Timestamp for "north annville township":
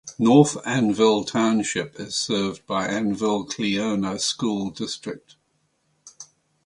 0.17-1.99